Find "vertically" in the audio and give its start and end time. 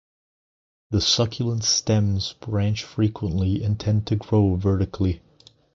4.55-5.21